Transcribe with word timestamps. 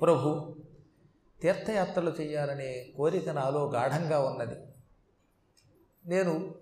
ప్రభు 0.00 0.56
తీర్థయాత్రలు 1.42 2.12
చేయాలనే 2.20 2.92
కోరిక 2.96 3.28
నాలో 3.28 3.70
గాఢంగా 3.70 4.20
ఉన్నది. 4.20 4.54
నేను 6.06 6.54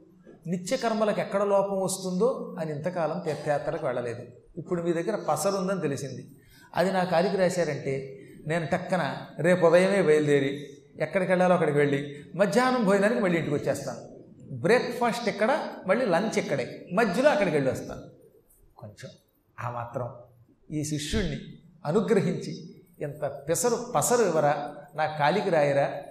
నిత్యకర్మలకు 0.47 1.20
ఎక్కడ 1.20 1.42
లోపం 1.42 1.83
వస్తుందో 1.83 2.57
అని 2.59 2.73
ఇంతకాలం 2.73 3.19
తీర్థయాత్రలకు 3.19 3.86
వెళ్ళలేదు. 3.86 4.27
ఇప్పుడు 4.57 4.83
మీ 4.83 4.92
దగ్గర 4.92 5.25
పసరు 5.29 5.57
ఉందని 5.57 5.81
తెలిసింది. 5.81 6.31
అది 6.75 6.93
నా 6.93 7.05
కాలికి 7.05 7.37
రాశారంటే 7.37 7.95
నేను 8.47 8.67
టక్కన 8.67 9.27
రేపు 9.41 9.67
ఉదయమే 9.67 10.03
బయలుదేరి 10.03 10.53
ఎక్కడికి 11.01 11.33
వెళ్ళాలో 11.33 11.55
అక్కడికి 11.55 11.79
వెళ్ళి 11.79 12.27
మధ్యాహ్నం 12.35 12.85
భోజనానికి 12.85 13.21
మళ్ళీ 13.21 13.39
ఇంటికి 13.39 13.55
వచ్చేస్తాను 13.55 14.01
బ్రేక్ఫాస్ట్ 14.61 15.29
ఇక్కడ 15.29 15.51
మళ్ళీ 15.87 16.07
లంచ్ 16.07 16.39
ఇక్కడే. 16.39 16.87
మధ్యలో 16.93 17.31
అక్కడికి 17.31 17.57
వెళ్ళి 17.57 17.71
వస్తాను 17.71 18.03
కొంచెం 18.77 19.11
ఆ 19.61 19.71
మాత్రం 19.71 20.09
ఈ 20.71 20.85
శిష్యుణ్ణి 20.85 21.39
అనుగ్రహించి 21.87 22.53
ఎంత 23.01 23.25
పెసరు 23.48 23.93
పసరు 23.97 24.23
ఇవ్వరా 24.23 24.75
నా 24.95 25.07
కాలికి 25.07 25.51
రాయరా. 25.51 26.03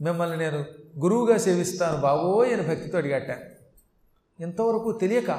మిమ్మల్ని 0.00 0.36
నేను 0.36 0.64
గురువుగా 0.98 1.36
సేవిస్తాను 1.38 1.96
బాబోయ్ 1.96 2.52
అని 2.52 2.62
భక్తితో 2.62 2.98
అడిగట్టాను 2.98 3.57
ఇంతవరకు 4.40 4.92
తెలియక 4.92 5.30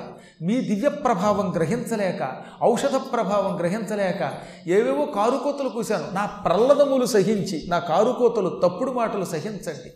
మీ 0.42 0.62
దివ్య 0.62 0.90
ప్రభావం 0.90 1.56
గ్రహించలేక 1.56 2.42
ఔషధ 2.64 2.96
ప్రభావం 3.14 3.60
గ్రహించలేక 3.60 4.34
ఏవేవో 4.68 5.06
కారుకోతలు 5.06 5.70
కూశాను. 5.70 6.16
నా 6.16 6.26
ప్రల్లదములు 6.26 7.06
సహించి 7.06 7.64
నా 7.68 7.80
కారుకోతలు 7.80 8.62
తప్పుడు 8.64 8.92
మాటలు 8.92 9.26
సహించండి. 9.26 9.94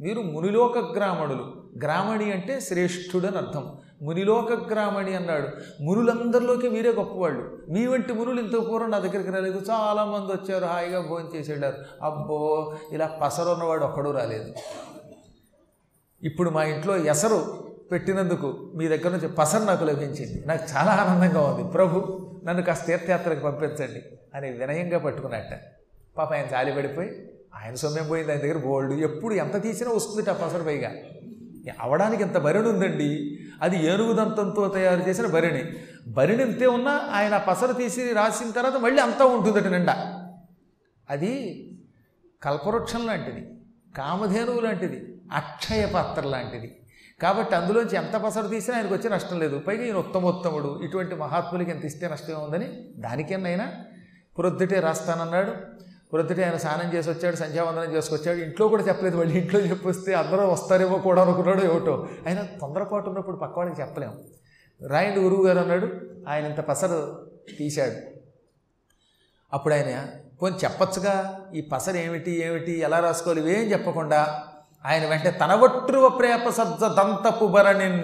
మీరు 0.00 0.20
మునిలోక 0.20 0.78
గ్రామణులు. 0.78 1.66
గ్రామణి 1.78 2.32
అంటే 2.32 2.60
శ్రేష్ఠుడని 2.60 3.36
అర్థం 3.36 3.72
మునిలోక 4.02 4.72
గ్రామణి 4.72 5.14
అన్నాడు. 5.14 5.48
మునులందరిలోకి 5.82 6.68
మీరే 6.68 6.92
గొప్పవాళ్ళు. 6.92 7.58
మీ 7.70 7.86
వంటి 7.86 8.12
మునులు 8.12 8.40
ఇంత 8.40 8.68
పూర్వం 8.68 8.90
నా 8.90 8.98
దగ్గరికి 8.98 9.30
రాలేదు. 9.30 9.62
చాలామంది 9.70 10.32
వచ్చారు 10.32 10.64
హాయిగా 10.64 11.00
భోజనం 11.00 11.30
చేసేడారు 11.34 11.76
అబ్బో 12.02 12.74
ఇలా 12.92 13.06
పసరున్నవాడు 13.06 13.84
ఒక్కడూ 13.84 14.10
రాలేదు. 14.10 14.52
ఇప్పుడు 16.22 16.50
మా 16.50 16.64
ఇంట్లో 16.64 16.96
ఎసరు 16.96 17.65
పెట్టినందుకు 17.92 18.72
మీ 18.74 18.88
దగ్గర 18.88 19.08
నుంచి 19.08 19.28
పసన్ 19.28 19.66
నాకు 19.66 19.84
లభించింది. 19.84 20.46
నాకు 20.46 20.76
చాలా 20.76 20.92
ఆనందంగా 20.92 21.40
ఉంది. 21.40 21.72
ప్రభు 21.72 22.26
నన్ను 22.44 22.62
కాస్త 22.62 22.86
తీర్థయాత్రకు 22.86 23.40
పంపించండి 23.40 24.02
అని 24.34 24.50
వినయంగా 24.50 24.98
పట్టుకున్నట్ట. 24.98 25.60
పాప 26.18 26.32
ఆయన 26.32 26.46
జాలి 26.46 26.72
పడిపోయి 26.72 27.30
ఆయన 27.56 27.74
సొమ్మేం 27.74 28.08
పోయింది 28.08 28.32
ఆయన 28.32 28.40
దగ్గర 28.40 28.58
బోల్డ్ 28.58 29.00
ఎప్పుడు 29.00 29.34
ఎంత 29.34 29.62
తీసినా 29.62 29.90
వస్తుంది 29.90 30.30
ఆ 30.30 30.32
పసరు 30.32 30.62
పైగా. 30.62 30.92
అవడానికి 31.80 32.22
ఇంత 32.22 32.38
భరిణి 32.38 32.68
ఉందండి? 32.68 33.38
అది 33.62 33.86
ఏనుగుదంతంతో 33.86 34.68
తయారు 34.68 35.08
చేసిన 35.08 35.26
భరిణి 35.26 35.64
భరిణి 36.08 36.42
ఇంతే 36.42 36.66
ఉన్నా 36.66 37.00
ఆయన 37.12 37.36
పసరు 37.36 37.72
తీసి 37.72 38.12
రాసిన 38.12 38.50
తర్వాత 38.50 38.76
మళ్ళీ 38.76 39.02
అంతా 39.02 39.24
ఉంటుందట 39.24 39.66
నిండా. 39.66 40.24
అది 41.10 41.62
కల్పవృక్షం 42.42 43.06
లాంటిది 43.06 43.48
కామధేనువు 43.96 44.60
లాంటిది 44.60 45.16
అక్షయ 45.32 45.86
పాత్ర 45.86 46.28
లాంటిది. 46.28 46.76
కాబట్టి 47.22 47.54
అందులోంచి 47.54 47.96
ఎంత 47.96 48.16
పసరు 48.16 48.48
తీసినా 48.48 48.76
ఆయనకు 48.76 48.94
వచ్చే 48.94 49.10
నష్టం 49.10 49.38
లేదు. 49.38 49.58
పైగా 49.58 49.82
ఈయన 49.82 49.96
ఉత్తమోత్తముడు. 49.96 50.80
ఇటువంటి 50.84 51.14
మహాత్ములకి 51.14 51.70
ఎంత 51.70 51.84
ఇస్తే 51.84 52.08
నష్టమే 52.08 52.34
ఉందని 52.34 52.90
దానికేనైనా 52.96 53.72
ప్రొద్దుటే 54.38 54.80
రాస్తానన్నాడు. 54.80 55.52
ప్రొద్దుటే 56.12 56.44
ఆయన 56.44 56.56
స్నానం 56.56 56.94
చేసి 56.94 57.10
వచ్చాడు 57.10 57.36
సంధ్యావందనం 57.36 57.92
చేసుకొచ్చాడు. 57.92 58.38
ఇంట్లో 58.38 58.68
కూడా 58.68 58.82
చెప్పలేదు 58.82 59.16
మళ్ళీ 59.16 59.40
ఇంట్లో 59.40 59.60
చెప్పొస్తే 59.60 60.14
అందరూ 60.14 60.48
వస్తారేమో 60.48 60.98
కూడా 60.98 61.22
అనుకున్నాడు 61.22 61.64
ఏమిటో. 61.64 62.08
ఆయన 62.26 62.46
తొందరపాటు 62.60 63.08
ఉన్నప్పుడు 63.08 63.36
పక్క 63.36 63.58
వాళ్ళకి 63.58 63.80
చెప్పలేము 63.80 64.14
రాయండి 64.88 65.20
గురువు 65.20 65.46
గారు 65.46 65.58
అన్నాడు 65.58 65.88
ఆయన 66.28 66.44
ఇంత 66.44 66.60
పసరు 66.60 67.30
తీశాడు. 67.58 67.94
అప్పుడు 69.52 69.74
ఆయన 69.74 70.06
పోనీ 70.42 70.56
చెప్పచ్చుగా 70.64 71.44
ఈ 71.54 71.60
పసరు 71.60 71.96
ఏమిటి 71.96 72.44
ఏమిటి 72.44 72.78
ఎలా 72.78 72.98
రాసుకోవాలి 72.98 73.40
ఇవేం 73.40 73.72
చెప్పకుండా 73.72 74.44
ఆయన 74.84 75.06
వెంట 75.06 75.28
తన 75.28 75.54
ప్రేపసజ్జ 76.18 76.80
ప్రేప 76.80 76.94
దంతపు 76.96 77.46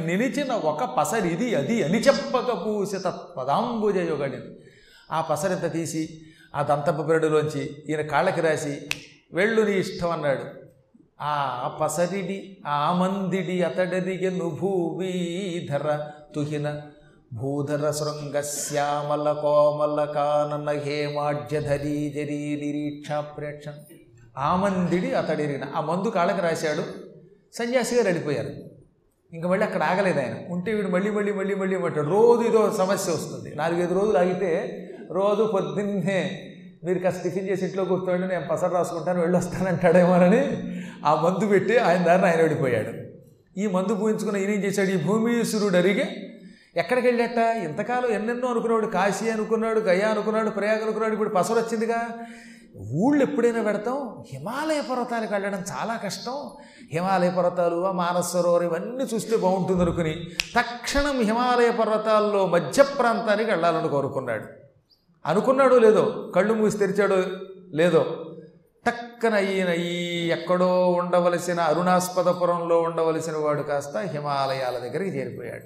నిలిచిన 0.06 0.52
ఒక 0.52 0.84
పసరి 0.84 1.28
ఇది 1.28 1.54
అది 1.54 1.82
అని 1.82 1.98
చెప్పక 1.98 2.66
పూసిత 2.66 3.06
పదాంబుజయుగని 3.36 4.40
ఆ 5.12 5.20
పసరింత 5.20 5.72
తీసి 5.72 6.20
ఆ 6.54 6.62
దంతపుబరడిలోంచి 6.62 7.84
ఈయన 7.88 8.00
కాళ్ళకి 8.00 8.40
రాసి 8.40 8.88
వెళ్ళు 9.32 9.62
నీ 9.62 9.72
ఇష్టం 9.72 10.10
అన్నాడు. 10.10 10.44
ఆ 11.20 11.68
పసరిడి 11.80 12.56
ఆ 12.66 12.92
మందిడి 12.92 13.62
అతడరిగెను 13.62 14.50
భూవీధర 14.50 15.98
తుహిన 16.34 16.82
భూధర 17.32 17.90
శృంగ 17.90 18.40
శ్యామల 18.40 19.32
కోమల 19.32 20.04
కానన 20.04 20.70
హేమాఢ్యధరీ 20.70 22.08
జరీ 22.08 22.56
నిరీక్ష 22.56 23.10
ప్రేక్షణ 23.12 23.72
ఆ 24.38 24.56
మందిడి 24.56 25.14
ఆ 25.76 25.80
మందు 25.80 26.08
కాళ్ళకి 26.08 26.40
రాశాడు. 26.40 26.82
సన్యాసి 27.54 27.94
గారు 27.94 28.06
వెళ్ళిపోయారు. 28.06 28.50
ఇంకా 29.32 29.48
మళ్ళీ 29.48 29.66
అక్కడ 29.66 29.82
ఆగలేదు 29.82 30.18
ఆయన. 30.18 30.34
ఉంటే 30.48 30.74
వీడు 30.74 30.88
మళ్ళీ 30.88 31.10
మళ్ళీ 31.10 31.32
మళ్ళీ 31.32 31.54
మళ్ళీ 31.54 31.76
అంటాడు. 31.76 32.06
రోజు 32.06 32.48
ఇదో 32.48 32.74
సమస్య 32.78 33.12
వస్తుంది. 33.12 33.54
నాలుగైదు 33.54 33.94
రోజులు 33.94 34.18
ఆగితే 34.18 34.78
రోజు 35.10 35.50
పొద్దున్నే 35.54 36.48
మీరు 36.84 36.98
కాస్త 36.98 37.22
టిఫిన్ 37.22 37.48
చేసి 37.48 37.64
ఇంట్లో 37.64 37.84
కూర్చోండి 37.84 38.28
నేను 38.28 38.46
పసరు 38.46 38.74
రాసుకుంటాను 38.74 39.20
వెళ్ళొస్తానంటాడేమోనని 39.20 40.72
ఆ 41.04 41.14
మందు 41.14 41.46
పెట్టి 41.46 41.78
ఆయన 41.78 42.02
దారిని 42.02 42.26
ఆయన 42.26 42.36
వెళ్ళిపోయాడు. 42.36 42.92
ఈ 43.60 43.66
మందు 43.66 43.94
పూయించుకున్న 43.94 44.36
ఈయన 44.36 44.50
ఏం 44.50 44.64
చేశాడు? 44.64 44.90
ఈ 44.90 44.96
భూమీశ్వరుడు 44.96 45.76
అరిగి 45.76 46.04
ఎక్కడికి 46.76 47.06
వెళ్ళాట 47.06 47.56
ఇంతకాలం 47.56 48.10
ఎన్నెన్నో 48.10 48.48
అనుకున్నాడు. 48.48 48.86
కాశీ 48.86 49.30
అనుకున్నాడు 49.30 49.80
గయా 49.80 50.08
అనుకున్నాడు 50.08 50.50
ప్రయాగ 50.50 50.82
అనుకున్నాడు. 50.82 51.12
ఇప్పుడు 51.12 51.28
పసరు 51.28 51.54
వచ్చిందిగా 51.54 52.08
ఊళ్ళు 52.76 53.22
ఎప్పుడైనా 53.22 53.62
పెడతాం? 53.62 54.24
హిమాలయ 54.32 54.80
పర్వతాలకు 54.80 55.32
వెళ్ళడం 55.32 55.58
చాలా 55.58 55.96
కష్టం. 55.96 56.52
హిమాలయ 56.92 57.30
పర్వతాలు 57.30 57.86
ఆ 57.86 57.92
ఇవన్నీ 58.64 59.04
చూస్తే 59.04 59.36
బాగుంటుంది 59.36 59.82
అనుకుని 59.82 60.24
తక్షణం 60.56 61.20
హిమాలయ 61.20 61.70
పర్వతాల్లో 61.70 62.46
మధ్య 62.46 62.82
ప్రాంతానికి 62.82 63.50
వెళ్ళాలని 63.50 63.88
కోరుకున్నాడు. 63.88 64.46
అనుకున్నాడో 65.26 65.78
లేదో? 65.78 66.32
కళ్ళు 66.34 66.54
మూసి 66.54 66.78
తెరిచాడో 66.78 67.22
లేదో? 67.70 68.06
టక్కన 68.86 69.34
ఈయన 69.34 69.68
ఈ 69.68 70.28
ఎక్కడో 70.28 70.90
ఉండవలసిన 70.90 71.60
అరుణాస్పదపురంలో 71.60 72.80
ఉండవలసిన 72.80 73.36
వాడు 73.36 73.62
కాస్త 73.62 73.96
హిమాలయాల 73.96 74.78
దగ్గరికి 74.78 75.18
చేరిపోయాడు. 75.18 75.64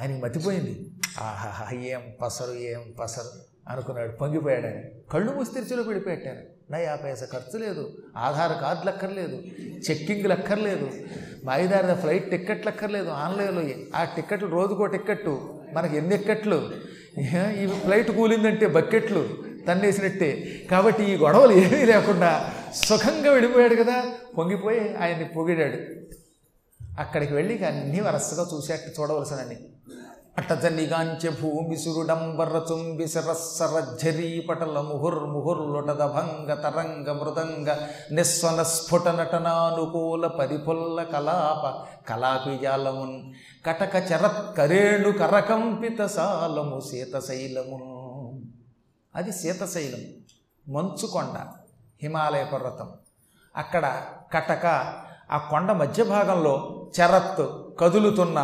ఆయనకి 0.00 0.22
మతిపోయింది. 0.22 0.90
ఆహాహా 1.20 1.76
ఏం 1.76 2.02
పసరు 2.22 2.52
ఏం 2.52 2.94
పసరు. 3.00 3.59
అనుకున్నాడు. 3.70 4.10
పొంగిపోయాడు 4.10 4.66
ఆయన 4.66 4.80
కళ్ళు 5.12 5.32
మూసి 5.32 6.00
పెట్టాను 6.00 6.72
నా 6.72 6.78
యాభై 6.78 7.14
ఖర్చు 7.14 7.58
లేదు. 7.58 8.02
ఆధార్ 8.16 8.60
కార్డులు 8.60 8.90
అక్కర్లేదు 8.90 9.42
చెక్కింగ్లు 9.90 10.32
అక్కర్లేదు 10.32 10.90
మాయిదారి 11.44 12.00
ఫ్లైట్ 12.00 12.30
టిక్కెట్లు 12.30 12.68
అక్కర్లేదు 12.68 13.08
ఆన్లైన్లో 13.08 13.62
ఆ 13.94 14.04
టిక్కెట్లు 14.04 14.48
రోజుకో 14.48 14.86
టిక్కెట్టు. 14.86 15.60
మనకి 15.72 15.96
ఎన్ని 15.96 16.14
ఎక్కట్లు? 16.14 16.70
ఈ 17.58 17.66
ఫ్లైట్ 17.66 18.10
కూలిందంటే 18.10 18.66
బకెట్లు 18.66 19.28
తన్నేసినట్టే. 19.68 20.62
కాబట్టి 20.70 21.04
ఈ 21.04 21.16
గొడవలు 21.16 21.52
ఏమీ 21.52 21.84
లేకుండా 21.84 22.52
సుఖంగా 22.74 23.32
విడిపోయాడు 23.32 23.74
కదా. 23.74 24.04
పొంగిపోయి 24.38 24.96
ఆయన్ని 24.96 25.28
పొగిడాడు. 25.28 25.78
అక్కడికి 27.00 27.34
వెళ్ళి 27.34 27.54
ఇక 27.54 27.62
అన్నీ 27.62 28.00
వరసగా 28.00 28.46
చూసేట్టు 28.54 29.00
చూడవలసినని 29.00 29.56
అట్టజనిగాంచె 30.38 31.30
భూమి 31.30 31.76
సురుడంబర 31.76 32.62
చుంబి 32.72 33.06
ముహుర్ముహుర్లుటద 34.82 36.02
భంగ 36.06 36.54
తరంగ 36.54 37.12
మృదంగ 37.12 37.68
నిస్వన 38.12 38.62
స్ఫుట 38.62 39.08
నటనానుకూల 39.08 40.26
పరిపుల్ల 40.26 41.02
కలాప 41.02 41.64
కలాపిజాలమున్ 42.08 43.16
కటక 43.66 43.96
చరత్కరేణు 44.10 45.10
కరకంపిత 45.12 46.06
సాలము 46.06 46.80
శీతశైలము 46.90 47.80
అది 49.14 49.32
శీతశైలం 49.32 50.02
మంచుకొండ 50.66 51.36
హిమాలయ 52.02 52.44
పర్వతం. 52.44 52.88
అక్కడ 53.54 53.84
కటక 54.32 54.66
ఆ 55.30 55.38
కొండ 55.50 55.72
మధ్య 55.72 56.04
భాగంలో 56.04 56.54
చరత్ 56.98 57.42
కదులుతున్న 57.80 58.38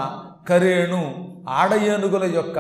కరేణు 0.49 1.27
ఆడ 1.49 1.75
ఏనుగుల 1.75 2.25
యొక్క 2.25 2.55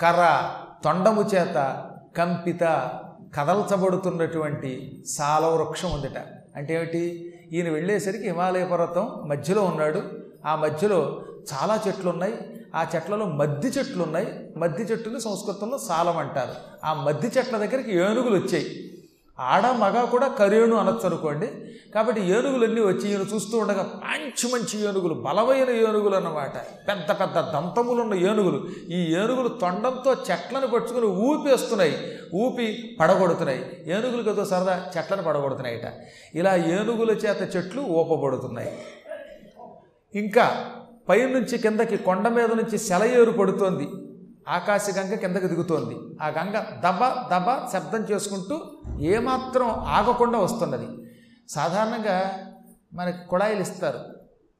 కర్ర 0.00 0.50
తొండము 0.84 1.22
చేత 1.22 1.84
కంపిత 2.16 2.90
కదల్చబడుతున్నటువంటి 3.36 5.04
సాలవృక్షం 5.08 5.92
ఉందిట. 5.92 6.18
అంటే 6.56 6.74
ఏమిటి? 6.74 7.34
ఈయన 7.52 7.68
వెళ్ళేసరికి 7.68 8.24
హిమాలయ 8.24 8.64
పర్వతం 8.64 9.12
మధ్యలో 9.26 9.62
ఉన్నాడు. 9.62 10.02
ఆ 10.46 10.56
మధ్యలో 10.56 11.22
చాలా 11.54 11.80
చెట్లు 11.88 12.10
ఉన్నాయి 12.10 12.60
ఆ 12.74 12.86
చెట్లలో 12.94 13.26
మద్ది 13.26 13.66
చెట్లు 13.66 14.02
ఉన్నాయి 14.02 14.50
మద్ది 14.56 14.82
చెట్టుని 14.82 15.20
సంస్కృతంలో 15.20 15.78
సాలం 15.78 16.18
అంటారు. 16.18 16.86
ఆ 16.86 16.94
మద్ది 16.94 17.26
చెట్ల 17.38 17.56
దగ్గరికి 17.56 17.96
ఏనుగులు 17.96 18.36
వచ్చాయి. 18.36 18.93
ఆడ 19.40 19.66
మగ 19.66 20.04
కూడా 20.04 20.28
కరేణు 20.28 20.76
అనొచ్చు 20.76 21.06
అనుకోండి 21.06 21.46
కాబట్టి 21.94 22.20
ఏనుగులన్నీ 22.20 22.80
వచ్చి 22.80 23.10
ఈయన 23.10 23.20
చూస్తూ 23.20 23.58
ఉండగా 23.58 24.00
మంచి 24.04 24.52
మంచి 24.52 24.88
ఏనుగులు 24.88 25.14
బలమైన 25.14 25.70
ఏనుగులు 25.70 26.16
అన్నమాట. 26.16 26.56
పెద్ద 26.88 27.10
పెద్ద 27.10 27.34
దంతములున్న 27.34 28.14
ఏనుగులు. 28.14 28.66
ఈ 28.90 29.14
ఏనుగులు 29.14 29.48
తొండంతో 29.48 30.16
చెట్లను 30.30 30.66
పట్టుకుని 30.66 31.06
ఊపేస్తున్నాయి. 31.06 32.18
ఊపి 32.34 32.96
పడగొడుతున్నాయి. 33.00 33.84
ఏనుగులు 33.86 34.32
కదా 34.32 34.44
సరదా 34.44 34.86
చెట్లను 34.98 35.22
పడగొడుతున్నాయట. 35.22 35.92
ఇలా 36.34 36.56
ఏనుగుల 36.56 37.10
చేత 37.10 37.56
చెట్లు 37.56 37.80
ఊపబడుతున్నాయి. 37.80 38.78
ఇంకా 40.14 40.70
పైనుంచి 41.08 41.58
కిందకి 41.58 41.96
కొండ 41.96 42.28
మీద 42.28 42.52
నుంచి 42.52 42.78
సెలయేరు 42.78 43.30
పడుతోంది. 43.30 43.88
ఆకాశ 44.48 44.90
గంగ 44.98 45.14
కిందకి 45.14 45.48
దిగుతోంది. 45.48 46.18
ఆ 46.22 46.28
గంగ 46.28 46.54
దబ 46.58 47.04
దబ 47.32 47.68
శబ్దం 47.72 48.04
చేసుకుంటూ 48.14 48.60
ఏమాత్రం 49.00 49.70
ఆగకుండా 49.70 50.38
వస్తున్నది. 50.38 50.88
సాధారణంగా 51.48 52.46
మనకి 52.94 53.28
కుళాయిలు 53.28 53.60
ఇస్తారు. 53.60 54.00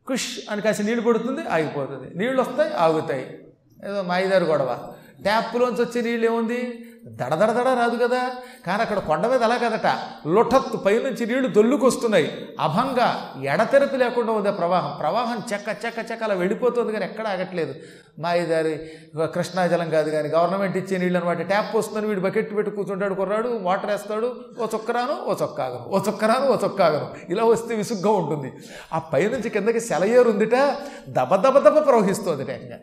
కుష్ 0.07 0.39
అని 0.51 0.63
కాసి 0.63 0.83
నీళ్ళు 0.83 1.03
పడుతుంది 1.03 1.49
ఆగిపోతుంది. 1.49 2.19
నీళ్ళు 2.19 2.43
వస్తాయి 2.43 2.75
ఆగుతాయి. 2.75 3.49
ఏదో 3.85 4.03
మాయిదారు 4.03 4.45
గొడవ. 4.45 4.95
ట్యాప్లోంచి 5.23 5.83
వచ్చే 5.83 6.03
నీళ్ళు 6.03 6.27
ఏముంది? 6.27 6.85
దడదడదడ 7.07 7.69
రాదు 7.69 8.07
కదా. 8.07 8.33
కానీ 8.67 8.83
అక్కడ 8.83 8.99
కొండ 8.99 9.27
మీద 9.27 9.43
అలా 9.43 9.57
కదట. 9.57 9.87
లొఠత్తు 10.29 10.77
పైనుంచి 10.77 11.27
నీళ్ళు 11.27 11.49
దొల్లుకొస్తున్నాయి. 11.49 12.49
అభంగా 12.61 13.35
ఎడతెరపి 13.43 13.97
లేకుండా 13.97 14.33
ఉంది 14.33 14.49
ఆ 14.49 14.53
ప్రవాహం. 14.53 14.97
ప్రవాహం 15.01 15.43
చెక్క 15.53 15.69
చెక్క 15.85 16.11
చెక్క 16.11 16.25
అలా 16.25 16.35
వెళ్ళిపోతుంది 16.35 16.93
కానీ 16.93 17.05
ఎక్కడ 17.05 17.29
ఆగట్లేదు. 17.29 17.75
మాయిదారి 18.19 18.79
కృష్ణాజలం 19.19 19.91
కాదు 19.91 20.11
కానీ 20.11 20.29
గవర్నమెంట్ 20.29 20.77
ఇచ్చే 20.77 20.99
నీళ్ళు 20.99 21.19
అనమాట 21.19 21.43
ట్యాప్ 21.43 21.77
వస్తుందని 21.77 22.07
వీడు 22.07 22.21
బకెట్ 22.21 22.57
పెట్టి 22.57 22.73
కూర్చుంటాడు 22.73 23.15
కుర్రాడు 23.15 23.49
వాటర్ 23.49 23.91
వేస్తాడు. 23.91 24.37
ఓ 24.61 24.67
చొక్కరాను 24.75 25.25
ఓ 25.25 25.35
చొక్కాగను 25.43 25.87
ఓ 25.89 25.99
చొక్కరాను 25.99 26.49
ఓ 26.49 26.57
చొక్కాగను 26.65 27.09
ఇలా 27.29 27.45
వస్తే 27.45 27.75
విసుగ్గా 27.75 28.11
ఉంటుంది. 28.11 28.53
ఆ 28.93 28.99
పైనుంచి 28.99 29.51
కిందకి 29.51 29.81
సెలయేరు 29.81 30.31
ఉందిట 30.31 30.77
దబ 31.09 31.37
దబ 31.37 31.59
దబ 31.59 31.87
ప్రవహిస్తుంది 31.87 32.45
టేకంగా 32.45 32.77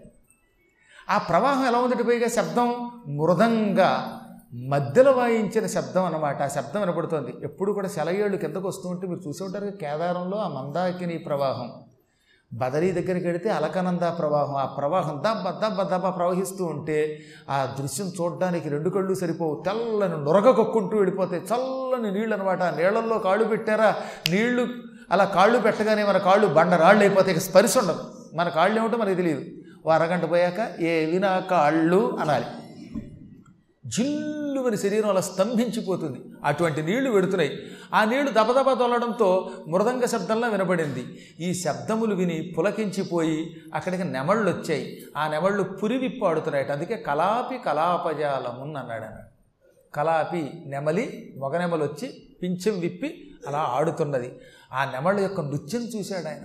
ఆ 1.11 1.17
ప్రవాహం 1.17 1.67
ఎలా 1.67 1.79
ఉందట 1.79 2.01
పైగా 2.07 2.27
శబ్దం? 2.27 2.91
మృదంగా 3.07 4.19
మధ్యలో 4.53 5.11
వాయించిన 5.11 5.65
శబ్దం 5.65 6.05
అన్నమాట. 6.05 6.41
ఆ 6.41 6.47
శబ్దం 6.47 6.79
వినపడుతోంది. 6.79 7.33
ఎప్పుడు 7.43 7.71
కూడా 7.71 7.87
సెలయేళ్ళు 7.87 8.37
కిందకు 8.37 8.67
వస్తూ 8.67 8.89
ఉంటే 8.89 9.07
మీరు 9.07 9.19
చూసే 9.27 9.43
ఉంటారు 9.43 9.65
కేదారంలో 9.65 10.37
ఆ 10.37 10.47
మందాకిని 10.47 11.17
ప్రవాహం. 11.17 11.71
బదరీ 12.53 12.91
దగ్గరికి 12.91 13.25
వెడితే 13.25 13.49
అలకనంద 13.49 13.99
ప్రవాహం. 13.99 14.55
ఆ 14.55 14.65
ప్రవాహం 14.65 15.23
దబ్బ 15.27 15.49
దబ్బ 15.49 15.81
దబ్బ 15.81 16.17
ప్రవహిస్తూ 16.17 16.65
ఉంటే 16.65 17.19
ఆ 17.49 17.75
దృశ్యం 17.79 18.07
చూడడానికి 18.21 18.69
రెండు 18.69 18.89
కళ్ళు 18.89 19.13
సరిపోవు. 19.13 19.63
తెల్లని 19.65 20.25
నొరగ 20.25 20.51
కొక్కుంటూ 20.51 20.97
వెళ్ళిపోతాయి 20.97 21.41
చల్లని 21.41 22.11
నీళ్ళు 22.11 22.35
అనమాట 22.35 22.61
ఆ 22.61 22.69
నీళ్ళల్లో 22.69 23.19
కాళ్ళు 23.19 23.45
పెట్టారా? 23.45 23.95
నీళ్ళు 24.29 24.67
అలా 25.11 25.25
కాళ్ళు 25.25 25.59
పెట్టగానే 25.59 26.03
మన 26.03 26.17
కాళ్ళు 26.17 26.47
బండ 26.47 26.73
రాళ్ళు 26.73 27.03
అయిపోతాయి. 27.03 27.35
ఇక 27.35 27.41
స్పర్శ 27.41 27.77
ఉండదు. 27.77 28.03
మన 28.35 28.49
కాళ్ళు 28.49 28.79
ఏమిటో 28.79 28.97
మనకి 28.97 29.15
తెలియదు. 29.15 29.60
ఓ 29.85 29.89
అరగంట 29.89 30.31
పోయాక 30.31 30.81
ఏవి 30.81 31.19
నా 31.19 31.39
కాళ్ళు 31.39 32.17
అనాలి. 32.17 32.45
జిల్లుమని 33.85 34.77
శరీరం 34.77 35.09
అలా 35.09 35.21
స్తంభించిపోతుంది. 35.21 36.19
అటువంటి 36.43 36.81
నీళ్ళు 36.83 37.09
వెడుతున్నాయి 37.09 37.59
ఆ 37.93 38.05
నీళ్ళు 38.05 38.31
దబదబ 38.31 38.73
తొలడంతో 38.73 39.51
మృదంగ 39.67 40.05
శబ్దంలా 40.05 40.47
వినబడింది 40.47 41.03
ఈ 41.39 41.53
శబ్దములు 41.53 42.15
విని 42.15 42.53
పులకించిపోయి 42.57 43.55
అక్కడికి 43.75 44.03
నెమళ్ళు 44.03 44.51
వచ్చాయి. 44.51 45.05
ఆ 45.17 45.27
నెమళ్ళు 45.27 45.63
పురివిప్పు 45.63 46.25
ఆడుతున్నాయట 46.25 46.71
అందుకే 46.71 46.95
కలాపి 46.95 47.57
కలాపజాలమున్ 47.57 48.75
అన్నాడు 48.75 49.03
అన్నాడు 49.03 49.31
కలాపి 49.95 50.63
నెమలి 50.65 51.35
మొగ 51.37 51.57
నెమలు 51.57 51.83
వచ్చి 51.83 52.23
పింఛం 52.43 52.79
విప్పి 52.79 53.31
అలా 53.47 53.59
ఆడుతున్నది. 53.59 54.31
ఆ 54.73 54.85
నెమళ్ళ 54.85 55.19
యొక్క 55.19 55.41
నృత్యం 55.41 55.81
చూశాడు 55.81 56.27
ఆయన. 56.27 56.41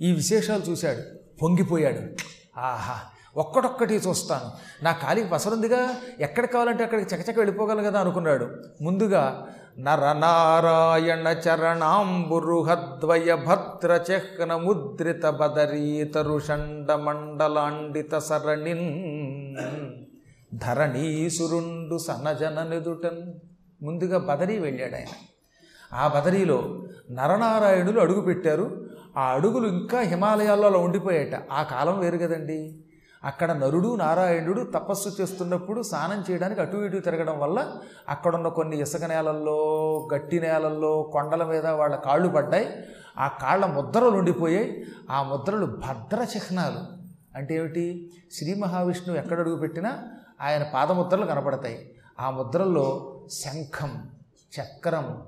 ఈ 0.00 0.12
విశేషాలు 0.12 0.62
చూశాడు. 0.62 1.25
పొంగిపోయాడు. 1.42 2.00
ఆహా 2.60 3.00
ఒక్కటొక్కటి 3.36 3.94
చూస్తాను. 3.94 4.50
నా 4.84 4.92
కాలికి 4.92 5.28
పసరుందిగా 5.28 5.94
ఎక్కడ 6.20 6.44
కావాలంటే 6.44 6.84
అక్కడికి 6.84 7.14
చకచక 7.14 7.38
వెళ్ళిపోగలను 7.38 7.82
కదా 7.82 8.00
అనుకున్నాడు. 8.00 8.48
ముందుగా 8.82 9.46
నరనారాయణ 9.78 11.28
చరణాంబురుహద్వయ 11.28 13.34
భద్ర 13.34 14.00
చెహ్న 14.10 14.56
ముద్రిత 14.56 15.26
బదరీతరుషండ 15.26 16.92
మండలాండిత 16.92 18.18
సరణిన్ 18.18 19.10
ధరణీసురుండు 20.54 21.98
సనజననిదుటన్. 21.98 23.32
ముందుగా 23.84 24.18
బదరీ 24.18 24.58
వెళ్ళాడు 24.58 24.94
ఆయన 24.94 25.06
ఆ 25.92 26.08
బదరీలో 26.08 26.84
నరనారాయణులు 27.10 28.00
అడుగుపెట్టారు. 28.00 28.85
ఆ 29.16 29.22
అడుగులు 29.22 29.68
ఇంకా 29.68 30.00
హిమాలయాల్లో 30.00 30.66
అలా 30.68 30.78
ఉండిపోయాట. 30.78 31.42
ఆ 31.52 31.62
కాలం 31.62 31.98
వేరు 31.98 32.18
కదండి. 32.18 32.84
అక్కడ 33.24 33.52
నరుడు 33.52 33.96
నారాయణుడు 33.96 34.62
తపస్సు 34.62 35.22
చేస్తున్నప్పుడు 35.22 35.82
స్నానం 35.82 36.24
చేయడానికి 36.30 36.60
అటు 36.60 36.76
ఇటు 36.76 36.96
తిరగడం 36.96 37.38
వల్ల 37.38 37.72
అక్కడున్న 38.08 38.48
కొన్ని 38.48 38.80
ఇసుక 38.80 39.04
నేలల్లో 39.04 39.56
గట్టి 40.14 40.40
నేలల్లో 40.40 41.02
కొండల 41.02 41.44
మీద 41.44 41.66
వాళ్ళ 41.66 41.96
కాళ్ళు 41.96 42.28
పడ్డాయి. 42.28 42.84
ఆ 43.18 43.28
కాళ్ళ 43.28 43.66
ముద్రలు 43.66 44.10
ఉండిపోయాయి. 44.10 44.84
ఆ 45.10 45.22
ముద్రలు 45.22 45.66
భద్ర 45.66 46.26
చిహ్నాలు. 46.36 46.96
అంటే 47.38 47.54
ఏమిటి? 47.54 48.10
శ్రీ 48.32 48.54
మహావిష్ణువు 48.54 49.18
ఎక్కడ 49.18 49.40
అడుగు 49.40 49.56
పెట్టినా 49.56 50.02
ఆయన 50.40 50.66
పాదముద్రలు 50.74 51.26
కనపడతాయి. 51.26 51.94
ఆ 52.20 52.30
ముద్రల్లో 52.30 53.20
శంఖం 53.30 54.10
చక్రం 54.60 55.22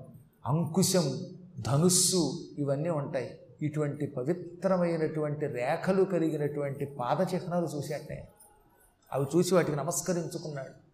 అంకుశం 0.46 1.20
ధనుస్సు 1.60 2.38
ఇవన్నీ 2.58 2.90
ఉంటాయి. 2.90 3.38
ఇటువంటి 3.62 4.06
పవిత్రమైనటువంటి 4.06 5.46
రేఖలు 5.46 6.04
కలిగినటువంటి 6.04 6.84
పాద 6.84 7.34
చిహ్నాలు 7.34 7.68
అవి 9.12 9.26
చూసి 9.36 9.54
వాటికి 9.54 9.76
నమస్కరించుకున్నాడు. 9.76 10.88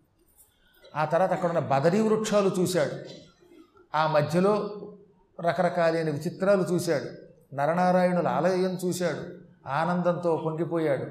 ఆ 0.96 1.04
తర్వాత 1.04 1.32
అక్కడ 1.32 1.48
ఉన్న 1.48 1.58
బదరీ 1.58 2.00
వృక్షాలు 2.00 2.50
చూశాడు. 2.60 2.92
ఆ 3.96 4.06
మధ్యలో 4.06 4.80
రకరకాలైన 5.40 6.10
విచిత్రాలు 6.10 6.62
చూశాడు. 6.62 7.08
నరనారాయణుల 7.54 8.28
ఆలయం 8.28 8.78
చూశాడు. 8.84 9.44
ఆనందంతో 9.68 10.42
పొంగిపోయాడు. 10.44 11.06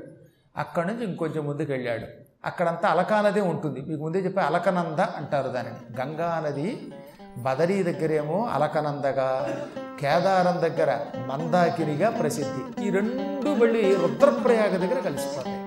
అక్కడి 0.57 0.87
నుంచి 0.87 1.03
ఇంకొంచెం 1.03 1.45
ముందుకు 1.45 1.71
వెళ్ళాడు 1.71 2.07
అక్కడంతా 2.45 2.89
అలకానదే 2.89 3.41
ఉంటుంది. 3.41 3.81
మీకు 3.81 4.01
ముందే 4.01 4.19
చెప్పే 4.19 4.41
అలకనంద 4.41 4.99
అంటారు 4.99 5.49
దానిని. 5.49 6.01
గంగా 6.01 6.43
నది 6.45 6.93
బదరీ 7.37 7.83
దగ్గరేమో 7.83 8.45
అలకనందగా 8.45 9.57
కేదారం 10.01 10.55
దగ్గర 10.61 10.91
మందాకినిగా 11.27 12.09
ప్రసిద్ధి. 12.19 12.61
ఈ 12.85 12.89
రెండు 12.97 13.51
మళ్ళీ 13.61 13.83
రుద్రప్రయాగ 13.95 14.73
దగ్గర 14.83 14.99
కలిసిపోతాయి. 15.09 15.59